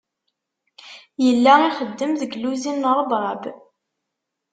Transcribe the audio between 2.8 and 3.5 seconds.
n Rebrab.